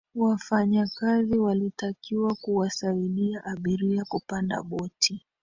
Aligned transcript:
wafanyakazi 0.15 1.37
walitakiwa 1.39 2.35
kuwasaidia 2.35 3.43
abiria 3.45 4.05
kupanda 4.05 4.63
boti 4.63 5.25